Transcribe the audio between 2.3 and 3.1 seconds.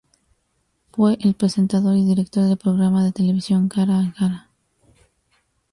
del programa